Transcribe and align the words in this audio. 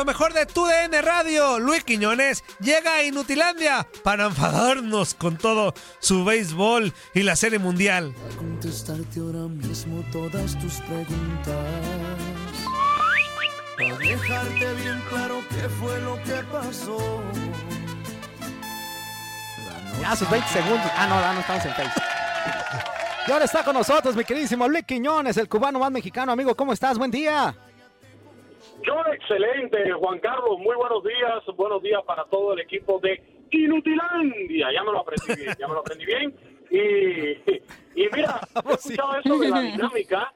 Lo 0.00 0.06
mejor 0.06 0.32
de 0.32 0.46
tu 0.46 0.64
DN 0.64 1.02
Radio, 1.02 1.58
Luis 1.58 1.84
Quiñones 1.84 2.42
llega 2.58 2.94
a 2.94 3.02
Inutilandia 3.02 3.86
para 4.02 4.24
enfadarnos 4.24 5.12
con 5.12 5.36
todo 5.36 5.74
su 5.98 6.24
béisbol 6.24 6.94
y 7.12 7.22
la 7.22 7.36
Serie 7.36 7.58
Mundial. 7.58 8.14
contestarte 8.38 9.20
ahora 9.20 9.40
mismo 9.40 10.02
todas 10.10 10.58
tus 10.58 10.80
preguntas. 10.80 11.54
Para 13.76 13.98
dejarte 13.98 14.74
bien 14.76 15.02
claro 15.10 15.42
qué 15.50 15.68
fue 15.68 16.00
lo 16.00 16.14
que 16.22 16.44
pasó. 16.50 17.22
Ya 20.00 20.16
sus 20.16 20.30
20 20.30 20.48
segundos. 20.48 20.90
Ah, 20.96 21.08
no, 21.08 21.34
no 21.34 21.40
estamos 21.40 21.64
en 21.66 21.74
Facebook. 21.74 22.04
Y 23.28 23.32
ahora 23.32 23.44
está 23.44 23.62
con 23.62 23.74
nosotros 23.74 24.16
mi 24.16 24.24
queridísimo 24.24 24.66
Luis 24.66 24.84
Quiñones, 24.86 25.36
el 25.36 25.46
cubano 25.46 25.78
más 25.78 25.90
mexicano. 25.90 26.32
Amigo, 26.32 26.56
¿cómo 26.56 26.72
estás? 26.72 26.96
Buen 26.96 27.10
día. 27.10 27.54
Yo 28.82 28.94
excelente, 29.12 29.92
Juan 29.92 30.18
Carlos, 30.20 30.58
muy 30.58 30.74
buenos 30.76 31.04
días, 31.04 31.56
buenos 31.56 31.82
días 31.82 32.00
para 32.06 32.24
todo 32.24 32.54
el 32.54 32.60
equipo 32.60 32.98
de 33.00 33.22
Inutilandia, 33.50 34.72
ya 34.72 34.82
me 34.82 34.92
lo 34.92 35.00
aprendí 35.00 35.34
bien, 35.42 35.54
ya 35.58 35.68
me 35.68 35.74
lo 35.74 35.80
aprendí 35.80 36.06
bien. 36.06 36.34
Y, 36.70 38.00
y 38.00 38.08
mira, 38.12 38.40
he 38.70 38.72
escuchado 38.72 39.16
eso 39.18 39.38
de 39.38 39.48
la 39.50 39.60
dinámica, 39.72 40.32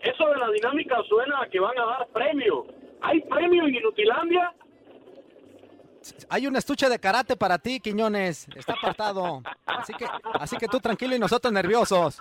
eso 0.00 0.28
de 0.28 0.36
la 0.36 0.50
dinámica 0.50 0.96
suena 1.08 1.42
a 1.42 1.48
que 1.48 1.58
van 1.58 1.78
a 1.78 1.86
dar 1.86 2.06
premio. 2.08 2.66
¿Hay 3.00 3.20
premio 3.22 3.66
en 3.66 3.74
Inutilandia? 3.74 4.52
Hay 6.28 6.46
un 6.46 6.56
estuche 6.56 6.88
de 6.88 6.98
karate 6.98 7.36
para 7.36 7.58
ti, 7.58 7.80
Quiñones. 7.80 8.46
Está 8.54 8.74
apartado. 8.74 9.42
Así 9.66 9.92
que, 9.94 10.06
así 10.34 10.56
que 10.56 10.66
tú 10.68 10.78
tranquilo 10.78 11.16
y 11.16 11.18
nosotros 11.18 11.52
nerviosos. 11.52 12.18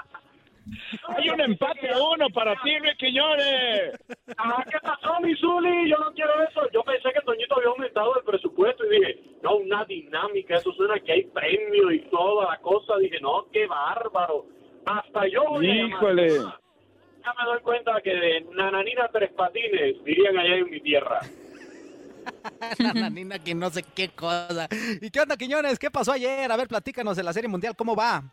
Hay 1.08 1.30
un 1.30 1.42
empate 1.42 1.90
a 1.90 1.98
uno 1.98 2.30
para 2.30 2.54
ti, 2.62 2.78
Luis 2.80 2.96
Quiñones. 2.98 4.00
Ah, 4.38 4.64
¿qué 4.70 4.78
pasó, 4.82 5.20
mi 5.22 5.36
Zuli? 5.36 5.90
Yo 5.90 5.98
no 5.98 6.14
quiero 6.14 6.32
eso. 6.44 6.62
Yo 6.74 6.84
pensé 6.84 7.10
que 7.14 7.22
Toñito 7.22 7.56
había 7.58 7.70
aumentado 7.70 8.16
el 8.18 8.24
presupuesto 8.24 8.86
y 8.86 9.00
dije, 9.00 9.20
no, 9.42 9.56
una 9.58 9.84
dinámica, 9.86 10.56
eso 10.56 10.72
suena 10.74 11.00
que 11.00 11.12
hay 11.12 11.24
premio 11.24 11.92
y 11.92 12.02
toda 12.10 12.52
la 12.52 12.58
cosa. 12.60 12.98
Dije, 12.98 13.20
no, 13.22 13.48
qué 13.52 13.66
bárbaro. 13.68 14.46
Hasta 14.86 15.28
yo 15.28 15.44
voy 15.50 15.70
a 15.70 15.74
llamar. 15.74 15.90
Híjole. 15.90 16.30
Ya 16.30 17.34
me 17.38 17.46
doy 17.46 17.62
cuenta 17.62 18.02
que 18.04 18.16
de 18.16 18.42
nananina 18.56 19.08
tres 19.12 19.32
patines, 19.34 20.04
dirían 20.04 20.38
allá 20.38 20.56
en 20.56 20.72
mi 20.72 20.82
tierra. 20.82 21.20
La 22.80 23.10
nina 23.10 23.40
que 23.40 23.54
no 23.54 23.70
sé 23.70 23.84
qué 23.84 24.10
cosa. 24.10 24.68
¿Y 25.02 25.10
qué 25.10 25.22
onda, 25.22 25.38
Quiñones? 25.38 25.80
¿Qué 25.80 25.92
pasó 25.92 26.12
ayer? 26.12 26.52
A 26.52 26.58
ver, 26.58 26.68
platícanos 26.68 27.18
de 27.18 27.24
la 27.24 27.34
Serie 27.34 27.50
Mundial. 27.50 27.76
¿Cómo 27.76 27.96
va? 27.96 28.24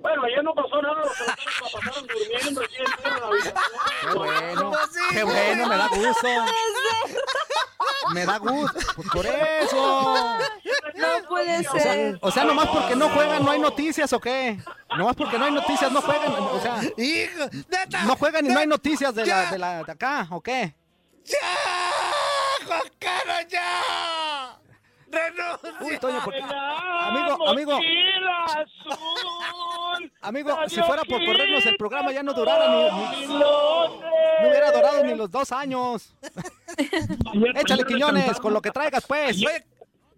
Bueno, 0.00 0.22
ayer 0.24 0.44
no 0.44 0.54
pasó 0.54 0.80
nada, 0.80 0.94
los 0.94 1.20
la 1.20 1.36
pasaron 1.36 2.06
durmiendo 2.06 2.60
aquí 2.62 2.76
en 2.76 2.84
la 2.84 3.26
habitación. 3.26 3.54
Qué 4.00 4.14
bueno, 4.14 4.72
qué 5.12 5.22
bueno, 5.24 5.66
me 5.66 5.76
da 5.76 5.88
gusto. 5.88 6.28
Me 8.14 8.24
da 8.26 8.38
gusto. 8.38 8.78
Pues 8.96 9.08
por 9.12 9.26
eso. 9.26 10.38
No 10.94 11.06
puede 11.28 11.58
O 11.58 11.72
sea, 11.72 11.80
ser. 11.80 12.18
o 12.22 12.30
sea, 12.30 12.44
nomás 12.44 12.68
porque 12.68 12.96
no 12.96 13.08
juegan, 13.10 13.44
no 13.44 13.50
hay 13.50 13.58
noticias 13.60 14.12
o 14.12 14.20
qué. 14.20 14.58
Nomás 14.96 15.16
porque 15.16 15.38
no 15.38 15.44
hay 15.46 15.52
noticias, 15.52 15.90
no 15.92 16.00
juegan. 16.00 16.32
O 16.32 16.60
sea, 16.60 16.80
Hijo, 16.96 17.44
neta. 17.68 18.02
no 18.04 18.16
juegan 18.16 18.46
y 18.46 18.48
no 18.50 18.58
hay 18.60 18.66
noticias 18.66 19.14
de 19.14 19.26
la 19.26 19.50
de, 19.50 19.58
la, 19.58 19.82
de 19.84 19.92
acá, 19.92 20.26
¿o 20.30 20.40
qué? 20.40 20.74
¡Ya! 21.24 22.66
¡Juan 22.66 22.80
Carlos, 22.98 23.46
ya! 23.48 24.58
¡Renuncia! 25.10 25.74
Uy, 25.80 25.98
Toño, 25.98 26.20
porque- 26.24 26.40
amigo, 26.42 27.48
amigo, 27.48 27.78
amigo, 30.20 30.56
si 30.68 30.80
fuera 30.82 31.02
por 31.04 31.24
corrernos 31.24 31.64
el 31.66 31.76
programa 31.76 32.12
ya 32.12 32.22
no 32.22 32.32
durara 32.34 32.68
ni, 32.74 33.26
ni- 33.26 33.34
no 33.38 33.86
hubiera 34.40 34.70
durado 34.72 35.04
ni 35.04 35.14
los 35.14 35.30
dos 35.30 35.50
años. 35.52 36.14
Échale, 37.56 37.84
Quiñones, 37.84 38.38
con 38.40 38.52
lo 38.52 38.60
que 38.62 38.70
traigas, 38.70 39.04
pues. 39.06 39.36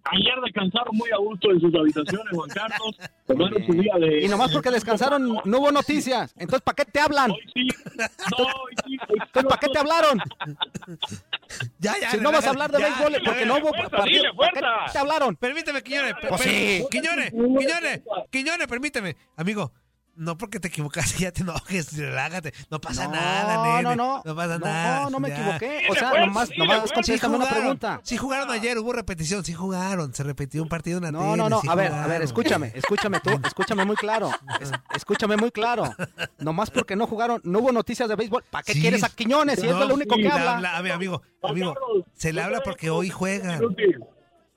Ayer, 0.02 0.40
descansaron 0.42 0.96
muy 0.96 1.10
a 1.10 1.18
gusto 1.18 1.50
en 1.50 1.60
sus 1.60 1.74
habitaciones, 1.74 2.34
Juan 2.34 2.48
Carlos. 2.48 2.96
Tomaron 3.26 3.66
su 3.66 3.72
día 3.74 3.92
de... 4.00 4.24
Y 4.24 4.28
nomás 4.28 4.50
porque 4.50 4.70
descansaron 4.70 5.40
no 5.44 5.58
hubo 5.58 5.70
noticias. 5.70 6.32
Entonces, 6.36 6.62
¿para 6.62 6.74
qué 6.76 6.84
te 6.86 7.00
hablan? 7.00 7.30
Entonces, 7.54 9.44
¿para 9.44 9.58
qué 9.60 9.68
te 9.68 9.78
hablaron? 9.78 10.18
Ya, 11.80 11.94
ya, 12.00 12.12
Si 12.12 12.18
no 12.18 12.30
vas 12.30 12.46
a 12.46 12.50
hablar 12.50 12.70
de 12.70 12.78
ya, 12.78 12.86
béisbol, 12.86 13.12
ya, 13.12 13.18
porque 13.24 13.40
ya, 13.40 13.46
no 13.46 13.54
hubo 13.56 13.70
fuerza, 13.70 13.90
partido, 13.90 14.22
dile, 14.22 14.34
¿para 14.34 14.52
qué 14.52 14.92
te 14.92 14.98
hablaron? 14.98 15.34
Permíteme, 15.34 15.82
Quiñones. 15.82 16.14
Pues 16.28 16.40
sí. 16.42 16.84
Quiñones, 16.92 17.32
Quiñones, 17.32 18.00
Quiñones, 18.30 18.66
permíteme. 18.68 19.16
Amigo, 19.36 19.72
no 20.20 20.36
porque 20.36 20.60
te 20.60 20.68
equivocaste, 20.68 21.18
ya 21.24 21.32
te 21.32 21.40
enojes, 21.42 21.96
relájate. 21.96 22.52
No 22.70 22.80
pasa 22.80 23.04
No, 23.06 23.12
nada, 23.12 23.62
nene. 23.64 23.82
no, 23.82 23.96
no. 23.96 24.22
No 24.24 24.36
pasa 24.36 24.58
No, 24.58 24.64
nada. 24.66 25.10
no 25.10 25.18
me 25.18 25.30
ya. 25.30 25.36
equivoqué. 25.56 25.86
O 25.90 25.94
sea, 25.94 26.12
nomás- 26.26 26.50
nomás 26.56 26.92
contéstame 26.92 27.36
una 27.36 27.48
pregunta. 27.48 28.00
Sí 28.04 28.16
jugaron 28.18 28.50
ayer, 28.50 28.78
hubo 28.78 28.92
repetición, 28.92 29.44
sí 29.44 29.54
jugaron. 29.54 30.12
Se 30.12 30.22
repitió 30.22 30.62
un 30.62 30.68
partido 30.68 30.98
en 30.98 31.04
la 31.04 31.12
No, 31.12 31.36
no, 31.36 31.44
tele, 31.44 31.48
no. 31.50 31.60
sí 31.62 31.68
A 31.68 31.74
ver, 31.74 31.92
a 31.92 32.06
ver, 32.06 32.22
escúchame, 32.22 32.70
escúchame 32.74 33.20
tú, 33.20 33.30
escúchame 33.46 33.84
muy 33.84 33.96
claro. 33.96 34.30
Es- 34.60 34.70
escúchame 34.94 35.36
muy 35.38 35.50
claro. 35.50 35.84
Nomás 36.38 36.70
porque 36.84 36.96
no 36.96 37.06
jugaron, 37.06 37.40
no 37.44 37.60
hubo 37.60 37.72
noticias 37.72 38.08
de 38.08 38.14
béisbol. 38.16 38.44
¿Para 38.50 38.62
qué 38.62 38.74
Sí. 38.74 38.80
quieres 38.82 39.02
a 39.02 39.08
Quiñones 39.08 39.58
si 39.58 39.66
es 39.66 39.72
No, 39.72 39.84
lo 39.86 39.94
único 39.94 40.14
sí, 40.16 40.22
que 40.22 40.28
habla? 40.28 40.76
A 40.76 40.82
ver, 40.82 40.92
amigo, 40.92 41.22
amigo, 41.42 41.74
se 42.14 42.32
le 42.32 42.42
habla 42.42 42.60
porque 42.62 42.90
hoy 42.90 43.08
juegan. 43.10 43.60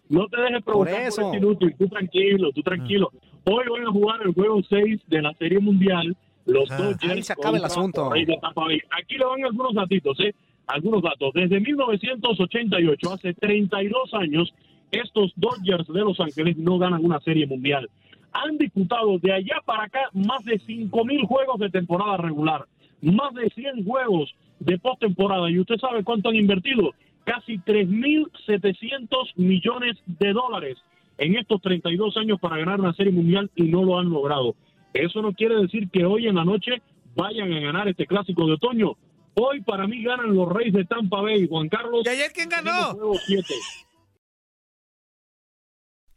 No 0.09 0.27
te 0.27 0.41
dejes 0.41 0.63
provocar 0.63 0.93
Por 0.93 1.01
por, 1.01 1.07
eso. 1.07 1.21
este 1.27 1.37
inútil, 1.37 1.75
tú 1.79 1.87
tranquilo, 1.87 2.51
tú 2.53 2.61
tranquilo. 2.61 3.09
Hoy 3.45 3.63
van 3.69 3.87
a 3.87 3.91
jugar 3.91 4.19
el 4.23 4.33
juego 4.33 4.61
6 4.69 5.01
de 5.07 5.21
la 5.21 5.33
Serie 5.33 5.59
Mundial, 5.59 6.15
los 6.45 6.69
Ah, 6.71 6.77
Dodgers. 6.77 7.09
ahí 7.13 7.23
se 7.23 7.33
acaba 7.33 7.57
el 7.57 7.65
asunto. 7.65 8.09
Aquí 8.11 9.17
le 9.17 9.25
van 9.25 9.43
algunos 9.43 9.73
datitos, 9.73 10.19
¿eh? 10.21 10.33
Algunos 10.67 11.01
datos. 11.03 11.33
Desde 11.33 11.59
1988, 11.59 13.11
hace 13.11 13.33
32 13.33 14.13
años, 14.13 14.53
estos 14.91 15.33
Dodgers 15.35 15.87
de 15.87 15.99
Los 16.01 16.19
Ángeles 16.19 16.55
no 16.57 16.77
ganan 16.77 17.03
una 17.03 17.19
serie 17.19 17.45
mundial. 17.45 17.89
Han 18.31 18.57
disputado 18.57 19.19
de 19.19 19.33
allá 19.33 19.61
para 19.65 19.83
acá 19.83 20.09
más 20.13 20.43
de 20.45 20.59
5 20.59 21.05
mil 21.05 21.25
juegos 21.25 21.59
de 21.59 21.69
temporada 21.69 22.17
regular, 22.17 22.65
más 23.01 23.33
de 23.33 23.49
100 23.49 23.83
juegos 23.85 24.33
de 24.59 24.77
postemporada. 24.79 25.49
¿Y 25.51 25.59
usted 25.59 25.75
sabe 25.77 26.03
cuánto 26.03 26.29
han 26.29 26.35
invertido? 26.35 26.91
Casi 27.25 27.57
3.700 27.59 29.33
millones 29.35 29.97
de 30.07 30.33
dólares 30.33 30.77
en 31.23 31.35
estos 31.35 31.61
32 31.61 32.17
años 32.17 32.39
para 32.39 32.57
ganar 32.57 32.79
una 32.79 32.93
serie 32.93 33.13
mundial 33.13 33.49
y 33.55 33.63
no 33.63 33.83
lo 33.83 33.97
han 33.97 34.09
logrado. 34.09 34.55
Eso 34.93 35.21
no 35.21 35.33
quiere 35.33 35.55
decir 35.55 35.89
que 35.89 36.05
hoy 36.05 36.27
en 36.27 36.35
la 36.35 36.45
noche 36.45 36.81
vayan 37.15 37.51
a 37.53 37.59
ganar 37.59 37.87
este 37.87 38.05
clásico 38.05 38.45
de 38.45 38.53
otoño. 38.53 38.97
Hoy 39.35 39.61
para 39.61 39.87
mí 39.87 40.03
ganan 40.03 40.35
los 40.35 40.51
Reyes 40.51 40.73
de 40.73 40.85
Tampa 40.85 41.21
Bay, 41.21 41.47
Juan 41.47 41.69
Carlos. 41.69 42.03
¿Y 42.05 42.09
ayer 42.09 42.31
quién 42.33 42.49
ganó? 42.49 42.97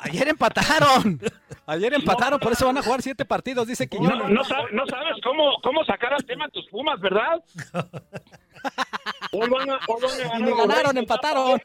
Ayer 0.00 0.28
empataron. 0.28 1.20
Ayer 1.66 1.94
empataron, 1.94 2.38
por 2.40 2.52
eso 2.52 2.66
van 2.66 2.78
a 2.78 2.82
jugar 2.82 3.02
siete 3.02 3.24
partidos, 3.24 3.66
dice 3.66 3.88
Quiñones. 3.88 4.18
No, 4.18 4.28
no, 4.28 4.44
sabes, 4.44 4.72
no 4.72 4.86
sabes 4.86 5.14
cómo, 5.22 5.60
cómo 5.62 5.84
sacar 5.84 6.12
al 6.12 6.24
tema 6.24 6.48
tus 6.48 6.66
Pumas, 6.68 7.00
¿verdad? 7.00 7.42
Hoy 9.32 9.48
van 9.48 9.70
a, 9.70 9.78
hoy 9.88 10.02
van 10.02 10.12
a 10.12 10.18
ganar 10.18 10.40
Ni 10.40 10.56
ganaron, 10.56 10.98
empataron. 10.98 11.60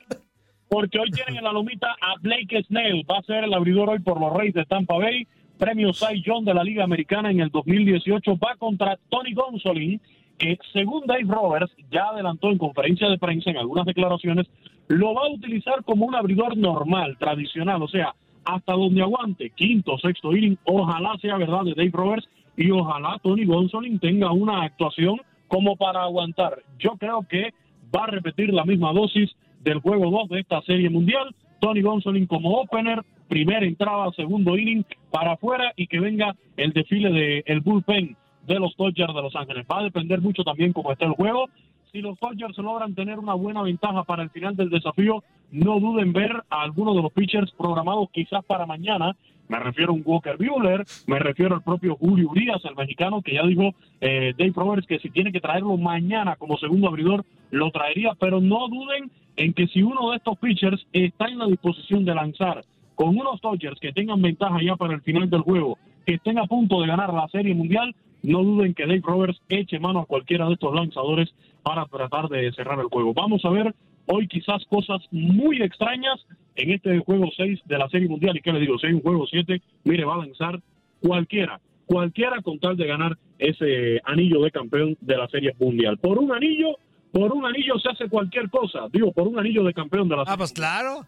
Porque 0.70 1.00
hoy 1.00 1.10
tienen 1.12 1.38
en 1.38 1.44
la 1.44 1.52
lomita 1.52 1.88
a 2.00 2.16
Blake 2.22 2.64
Snell. 2.68 3.04
Va 3.10 3.18
a 3.18 3.24
ser 3.24 3.44
el 3.44 3.54
abridor 3.54 3.90
hoy 3.90 4.00
por 4.00 4.20
los 4.20 4.32
Reyes 4.34 4.54
de 4.54 4.66
Tampa 4.66 4.98
Bay. 4.98 5.28
Premio 5.58 5.92
Cy 5.94 6.22
Young 6.24 6.46
de 6.46 6.54
la 6.54 6.64
Liga 6.64 6.84
Americana 6.84 7.32
en 7.32 7.42
el 7.42 7.50
2018. 7.50 8.38
Va 8.38 8.56
contra 8.56 8.98
Tony 9.10 9.34
Gonsolin, 9.34 10.00
que 10.38 10.58
según 10.72 11.06
Dave 11.06 11.26
Roberts 11.28 11.74
ya 11.92 12.06
adelantó 12.06 12.50
en 12.50 12.58
conferencia 12.58 13.10
de 13.10 13.18
prensa 13.18 13.50
en 13.50 13.58
algunas 13.58 13.86
declaraciones, 13.86 14.48
lo 14.90 15.14
va 15.14 15.22
a 15.28 15.32
utilizar 15.32 15.84
como 15.86 16.06
un 16.06 16.16
abridor 16.16 16.58
normal, 16.58 17.16
tradicional, 17.18 17.82
o 17.82 17.88
sea, 17.88 18.14
hasta 18.44 18.74
donde 18.74 19.02
aguante, 19.02 19.52
quinto, 19.52 19.98
sexto 20.00 20.36
inning, 20.36 20.58
ojalá 20.66 21.16
sea 21.22 21.38
verdad 21.38 21.64
de 21.64 21.76
Dave 21.76 21.92
Roberts 21.94 22.28
y 22.58 22.72
ojalá 22.72 23.20
Tony 23.22 23.46
Gonsolin 23.46 24.00
tenga 24.00 24.32
una 24.32 24.64
actuación 24.64 25.22
como 25.48 25.76
para 25.76 26.04
aguantar. 26.04 26.64
Yo 26.80 26.96
creo 26.98 27.24
que 27.30 27.54
va 27.96 28.06
a 28.06 28.08
repetir 28.08 28.52
la 28.52 28.66
misma 28.66 28.92
dosis 28.92 29.30
del 29.62 29.80
juego 29.80 30.10
2 30.10 30.30
de 30.30 30.40
esta 30.40 30.62
serie 30.64 30.90
mundial. 30.90 31.36
Tony 31.60 31.82
Gonsolin 31.82 32.26
como 32.26 32.60
opener, 32.60 33.04
primera 33.28 33.66
entrada, 33.66 34.12
segundo 34.16 34.58
inning 34.58 34.84
para 35.12 35.34
afuera 35.34 35.72
y 35.76 35.86
que 35.86 36.00
venga 36.00 36.36
el 36.58 36.74
desfile 36.74 37.12
del 37.12 37.44
el 37.46 37.62
bullpen 37.62 38.18
de 38.48 38.60
los 38.60 38.76
Dodgers 38.76 39.14
de 39.14 39.22
Los 39.22 39.36
Ángeles. 39.36 39.68
Va 39.72 39.80
a 39.80 39.84
depender 39.84 40.20
mucho 40.22 40.44
también 40.44 40.74
cómo 40.74 40.92
está 40.92 41.06
el 41.06 41.12
juego. 41.12 41.46
Si 41.92 42.02
los 42.02 42.20
Dodgers 42.20 42.58
logran 42.60 42.94
tener 42.94 43.18
una 43.18 43.34
buena 43.34 43.64
ventaja 43.64 44.04
para 44.04 44.22
el 44.22 44.30
final 44.30 44.56
del 44.56 44.70
desafío, 44.70 45.24
no 45.52 45.80
duden 45.80 46.14
ver 46.14 46.44
a 46.50 46.62
algunos 46.62 46.96
de 46.96 47.02
los 47.02 47.12
pitchers 47.12 47.52
programados 47.52 48.10
quizás 48.12 48.46
para 48.46 48.68
mañana. 48.68 49.16
Me 49.48 49.58
refiero 49.58 49.92
a 49.92 49.96
un 49.96 50.04
Walker 50.06 50.38
Buehler, 50.38 50.86
me 51.08 51.18
refiero 51.18 51.56
al 51.56 51.64
propio 51.64 51.96
Julio 51.96 52.30
Urias, 52.30 52.64
el 52.66 52.76
mexicano, 52.76 53.24
que 53.24 53.34
ya 53.34 53.44
dijo 53.44 53.74
eh, 54.02 54.36
Dave 54.38 54.54
Roberts 54.56 54.86
que 54.86 55.00
si 55.00 55.10
tiene 55.10 55.32
que 55.32 55.42
traerlo 55.42 55.76
mañana 55.78 56.36
como 56.36 56.58
segundo 56.58 56.88
abridor, 56.88 57.26
lo 57.50 57.72
traería, 57.72 58.12
pero 58.20 58.40
no 58.40 58.68
duden 58.68 59.10
en 59.36 59.54
que 59.54 59.66
si 59.68 59.82
uno 59.82 60.12
de 60.12 60.18
estos 60.18 60.38
pitchers 60.38 60.86
está 60.94 61.28
en 61.28 61.40
la 61.40 61.48
disposición 61.48 62.06
de 62.06 62.14
lanzar 62.14 62.64
con 62.94 63.18
unos 63.18 63.42
Dodgers 63.42 63.80
que 63.80 63.94
tengan 63.94 64.22
ventaja 64.22 64.60
ya 64.62 64.76
para 64.76 64.94
el 64.94 65.02
final 65.02 65.28
del 65.28 65.42
juego, 65.42 65.80
que 66.06 66.16
estén 66.16 66.38
a 66.38 66.46
punto 66.46 66.82
de 66.82 66.88
ganar 66.88 67.12
la 67.12 67.28
Serie 67.30 67.56
Mundial, 67.56 67.96
no 68.24 68.44
duden 68.44 68.74
que 68.74 68.84
Dave 68.86 69.02
Roberts 69.04 69.42
eche 69.50 69.80
mano 69.80 70.00
a 70.00 70.06
cualquiera 70.06 70.48
de 70.48 70.54
estos 70.54 70.74
lanzadores 70.74 71.30
para 71.64 71.86
tratar 71.86 72.28
de 72.30 72.52
cerrar 72.54 72.80
el 72.80 72.86
juego. 72.88 73.14
Vamos 73.14 73.44
a 73.46 73.50
ver 73.50 73.74
hoy 74.08 74.28
quizás 74.28 74.64
cosas 74.70 75.02
muy 75.12 75.62
extrañas 75.62 76.26
en 76.56 76.72
este 76.72 77.00
juego 77.00 77.30
6 77.36 77.60
de 77.66 77.78
la 77.78 77.88
Serie 77.90 78.10
Mundial. 78.10 78.36
¿Y 78.38 78.42
qué 78.42 78.52
le 78.52 78.60
digo? 78.60 78.78
Si 78.80 78.88
hay 78.88 78.94
un 78.94 79.02
juego 79.02 79.26
7, 79.28 79.62
mire, 79.84 80.04
va 80.06 80.16
a 80.16 80.18
lanzar 80.20 80.60
cualquiera, 81.02 81.60
cualquiera 81.86 82.42
con 82.42 82.60
tal 82.60 82.76
de 82.76 82.88
ganar 82.88 83.18
ese 83.38 84.02
anillo 84.06 84.42
de 84.42 84.52
campeón 84.52 84.98
de 85.00 85.18
la 85.18 85.28
Serie 85.28 85.54
Mundial. 85.60 85.98
Por 85.98 86.18
un 86.20 86.32
anillo, 86.34 86.76
por 87.12 87.32
un 87.32 87.46
anillo 87.46 87.78
se 87.80 87.90
hace 87.90 88.10
cualquier 88.10 88.50
cosa. 88.50 88.88
Digo, 88.92 89.12
por 89.12 89.28
un 89.28 89.40
anillo 89.40 89.64
de 89.64 89.74
campeón 89.74 90.10
de 90.10 90.16
la 90.16 90.24
Ah, 90.24 90.26
Serie 90.26 90.38
pues 90.38 90.54
claro. 90.54 91.06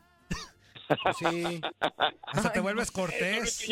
Sí. 1.18 1.62
Hasta 2.28 2.52
te 2.52 2.60
vuelves 2.60 2.92
cortés. 2.92 3.66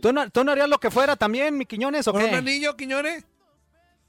¿Tú 0.00 0.12
no, 0.12 0.30
¿Tú 0.30 0.44
no 0.44 0.52
harías 0.52 0.68
lo 0.68 0.78
que 0.78 0.90
fuera 0.90 1.16
también, 1.16 1.56
mi 1.56 1.66
Quiñones, 1.66 2.06
o 2.08 2.12
¿Por 2.12 2.22
un 2.22 2.30
qué? 2.30 2.36
anillo, 2.36 2.76
Quiñones? 2.76 3.26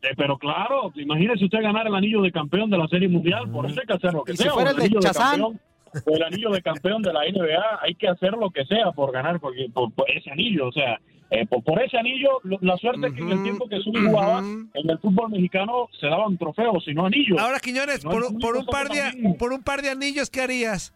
Eh, 0.01 0.09
pero 0.17 0.37
claro, 0.37 0.91
imagínese 0.95 1.45
usted 1.45 1.61
ganar 1.61 1.87
el 1.87 1.95
anillo 1.95 2.21
de 2.21 2.31
campeón 2.31 2.69
de 2.69 2.77
la 2.77 2.87
Serie 2.87 3.07
Mundial, 3.07 3.49
por 3.49 3.65
eso 3.65 3.79
hay 3.79 3.87
que 3.87 3.93
hacer 3.93 4.13
lo 4.13 4.23
que 4.23 4.33
¿Y 4.33 4.37
si 4.37 4.43
sea. 4.43 4.51
o 4.51 4.55
fuera 4.55 4.71
el 4.71 4.81
el 4.81 4.89
de 4.89 4.99
Chazán? 4.99 5.29
campeón, 5.41 5.59
o 6.05 6.15
el 6.15 6.23
anillo 6.23 6.49
de 6.51 6.61
campeón 6.61 7.01
de 7.03 7.13
la 7.13 7.21
NBA, 7.21 7.79
hay 7.81 7.95
que 7.95 8.09
hacer 8.09 8.31
lo 8.33 8.49
que 8.49 8.65
sea 8.65 8.91
por 8.91 9.13
ganar 9.13 9.39
porque, 9.39 9.67
por, 9.73 9.93
por 9.93 10.09
ese 10.11 10.29
anillo. 10.29 10.67
O 10.67 10.71
sea, 10.73 10.99
eh, 11.29 11.45
por, 11.47 11.63
por 11.63 11.81
ese 11.81 11.97
anillo, 11.97 12.39
lo- 12.43 12.59
la 12.61 12.75
suerte 12.77 13.07
es 13.07 13.13
que 13.13 13.21
en 13.21 13.31
el 13.31 13.43
tiempo 13.43 13.65
que 13.69 13.79
Zuli 13.81 14.05
jugaba, 14.05 14.39
en 14.39 14.89
el 14.89 14.99
fútbol 14.99 15.29
mexicano 15.31 15.87
se 15.99 16.07
daban 16.07 16.37
trofeos, 16.37 16.83
sino 16.83 17.05
anillos. 17.05 17.39
Ahora, 17.39 17.59
Quiñones, 17.61 18.03
No, 18.03 18.11
por, 18.11 18.23
un 18.57 18.65
par 18.65 18.89
de, 18.89 18.99
también. 18.99 19.37
por 19.37 19.53
un 19.53 19.63
par 19.63 19.81
de 19.81 19.89
anillos, 19.89 20.29
¿qué 20.29 20.41
harías? 20.41 20.93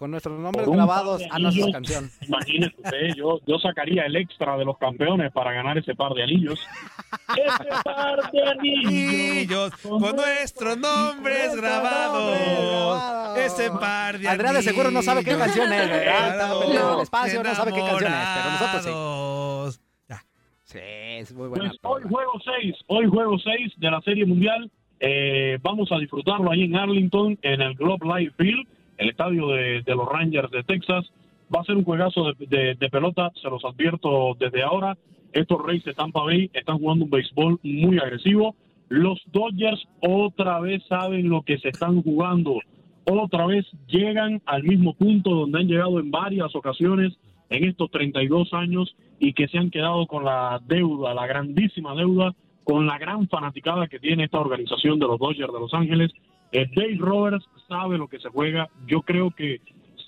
Con 0.00 0.12
nuestros 0.12 0.40
nombres 0.40 0.66
grabados 0.66 1.22
a 1.30 1.38
nuestra 1.38 1.72
canción. 1.72 2.10
Imagínese 2.26 2.74
usted, 2.74 3.14
yo, 3.16 3.38
yo 3.46 3.58
sacaría 3.58 4.06
el 4.06 4.16
extra 4.16 4.56
de 4.56 4.64
los 4.64 4.78
campeones 4.78 5.30
para 5.30 5.52
ganar 5.52 5.76
ese 5.76 5.94
par 5.94 6.14
de 6.14 6.22
anillos. 6.22 6.58
ese 7.36 7.68
par 7.84 8.30
de 8.32 8.42
anillos. 8.48 9.70
Con 9.82 10.16
nuestros 10.16 10.78
nombres 10.78 11.54
grabados. 11.54 13.36
Ese 13.36 13.70
par 13.72 14.18
de 14.18 14.26
Andrea 14.26 14.54
de 14.54 14.62
seguro 14.62 14.90
no 14.90 15.02
sabe 15.02 15.22
qué 15.22 15.36
canción 15.36 15.70
es, 15.70 15.90
¿verdad? 15.90 16.62
Está 16.62 16.94
el 16.94 17.00
espacio, 17.02 17.42
no 17.42 17.54
sabe 17.54 17.72
qué 17.74 17.80
canción 17.80 18.12
es, 18.14 18.28
pero 18.36 18.50
nosotros 18.52 19.74
sí. 19.74 19.80
Sí, 20.64 20.78
es 20.80 21.34
muy 21.34 21.48
buena. 21.48 21.68
Pues 21.68 21.78
hoy 21.82 22.02
juego 22.08 22.32
6, 22.62 22.74
hoy 22.86 23.06
juego 23.06 23.38
6 23.38 23.74
de 23.76 23.90
la 23.90 24.00
Serie 24.00 24.24
Mundial. 24.24 24.70
Eh, 24.98 25.58
vamos 25.60 25.92
a 25.92 25.98
disfrutarlo 25.98 26.50
ahí 26.50 26.62
en 26.62 26.76
Arlington, 26.76 27.38
en 27.42 27.60
el 27.60 27.74
Globe 27.74 28.06
Life 28.06 28.34
Field, 28.38 28.66
el 29.00 29.08
estadio 29.10 29.48
de, 29.48 29.82
los 29.86 30.06
Rangers 30.08 30.50
de 30.50 30.62
Texas. 30.62 31.10
Va 31.54 31.60
a 31.60 31.64
ser 31.64 31.76
un 31.76 31.84
juegazo 31.84 32.32
de, 32.32 32.46
de- 32.46 32.74
de 32.76 32.88
pelota, 32.90 33.30
se 33.42 33.50
los 33.50 33.64
advierto 33.64 34.36
desde 34.38 34.62
ahora. 34.62 34.96
Estos 35.32 35.64
Reyes 35.64 35.84
de 35.84 35.94
Tampa 35.94 36.22
Bay 36.22 36.50
están 36.52 36.78
jugando 36.78 37.04
un 37.04 37.10
béisbol 37.10 37.58
muy 37.62 37.98
agresivo. 37.98 38.54
Los 38.88 39.20
Dodgers 39.32 39.86
otra 40.00 40.60
vez 40.60 40.82
saben 40.88 41.28
lo 41.28 41.42
que 41.42 41.58
se 41.58 41.68
están 41.68 42.02
jugando. 42.02 42.58
Otra 43.04 43.46
vez 43.46 43.66
llegan 43.88 44.42
al 44.46 44.62
mismo 44.64 44.94
punto 44.94 45.30
donde 45.30 45.60
han 45.60 45.66
llegado 45.68 45.98
en 45.98 46.10
varias 46.10 46.54
ocasiones 46.54 47.16
en 47.48 47.64
estos 47.64 47.90
32 47.90 48.52
años 48.54 48.94
y 49.18 49.32
que 49.32 49.48
se 49.48 49.58
han 49.58 49.70
quedado 49.70 50.06
con 50.06 50.24
la 50.24 50.60
deuda, 50.66 51.14
la 51.14 51.26
grandísima 51.26 51.94
deuda, 51.94 52.32
con 52.64 52.86
la 52.86 52.98
gran 52.98 53.28
fanaticada 53.28 53.88
que 53.88 53.98
tiene 53.98 54.24
esta 54.24 54.38
organización 54.38 54.98
de 55.00 55.06
los 55.06 55.18
Dodgers 55.18 55.52
de 55.52 55.58
Los 55.60 55.74
Ángeles. 55.74 56.12
Eh, 56.52 56.66
Dave 56.74 56.96
Roberts 56.98 57.46
sabe 57.68 57.98
lo 57.98 58.08
que 58.08 58.18
se 58.18 58.28
juega. 58.28 58.68
Yo 58.86 59.02
creo 59.02 59.30
que 59.30 59.60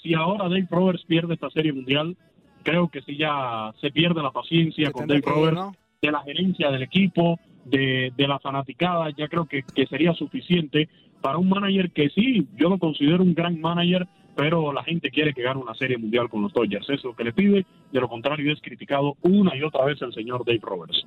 si 0.03 0.15
ahora 0.15 0.49
Dave 0.49 0.69
Roberts 0.71 1.05
pierde 1.07 1.35
esta 1.35 1.51
serie 1.51 1.73
mundial, 1.73 2.17
creo 2.63 2.89
que 2.89 3.03
sí 3.03 3.17
ya 3.17 3.73
se 3.81 3.91
pierde 3.91 4.23
la 4.23 4.31
paciencia 4.31 4.91
con 4.91 5.07
Dave 5.07 5.23
Roberts, 5.25 5.57
¿no? 5.57 5.75
de 6.01 6.11
la 6.11 6.23
gerencia 6.23 6.71
del 6.71 6.83
equipo, 6.83 7.39
de, 7.65 8.13
de 8.17 8.29
la 8.29 8.39
fanaticada. 8.41 9.11
Ya 9.17 9.29
creo 9.29 9.47
que, 9.47 9.63
que 9.63 9.87
sería 9.87 10.13
suficiente 10.15 10.89
para 11.21 11.39
un 11.39 11.49
manager 11.49 11.91
que 11.93 12.11
sí, 12.11 12.47
yo 12.57 12.69
lo 12.69 12.79
considero 12.79 13.23
un 13.23 13.35
gran 13.35 13.61
manager, 13.61 14.07
pero 14.37 14.73
la 14.73 14.83
gente 14.83 15.11
quiere 15.11 15.33
que 15.33 15.43
gane 15.43 15.61
una 15.61 15.75
serie 15.75 15.99
mundial 15.99 16.29
con 16.29 16.43
los 16.43 16.53
Dodgers. 16.53 16.89
Es 16.91 17.05
lo 17.05 17.15
que 17.15 17.25
le 17.25 17.33
pide. 17.33 17.65
De 17.93 18.01
lo 18.01 18.09
contrario, 18.09 18.53
es 18.53 18.61
criticado 18.61 19.17
una 19.23 19.57
y 19.57 19.63
otra 19.63 19.85
vez 19.85 20.01
el 20.03 20.13
señor 20.13 20.45
Dave 20.45 20.61
Roberts. 20.63 21.07